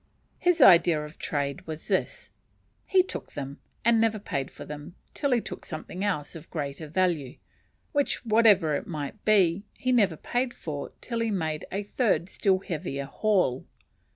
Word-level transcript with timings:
His 0.39 0.61
idea 0.61 1.05
of 1.05 1.19
trade 1.19 1.67
was 1.67 1.87
this: 1.87 2.31
He 2.87 3.03
took 3.03 3.33
them, 3.33 3.59
and 3.85 4.01
never 4.01 4.17
paid 4.17 4.49
for 4.49 4.65
them 4.65 4.95
till 5.13 5.29
he 5.29 5.41
took 5.41 5.63
something 5.63 6.03
else 6.03 6.35
of 6.35 6.49
greater 6.49 6.87
value, 6.87 7.37
which, 7.91 8.25
whatever 8.25 8.73
it 8.75 8.87
might 8.87 9.23
be, 9.25 9.63
he 9.75 9.91
never 9.91 10.17
paid 10.17 10.55
for 10.55 10.91
till 11.01 11.19
he 11.19 11.29
made 11.29 11.65
a 11.71 11.83
third 11.83 12.29
still 12.29 12.57
heavier 12.61 13.05
haul. 13.05 13.67